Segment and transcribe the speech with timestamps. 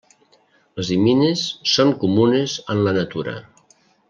[0.79, 1.43] Les imines
[1.75, 3.39] són comunes en la natura.